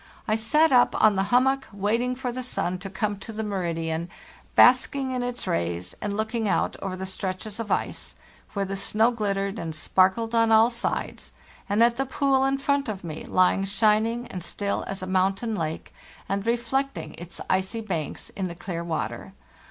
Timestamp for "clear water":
18.55-19.33